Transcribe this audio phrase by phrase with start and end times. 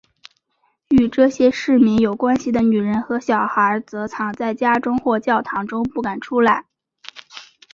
[0.89, 6.65] 与这些市民有关系的女人和小孩则藏在家中或教堂中不敢出来。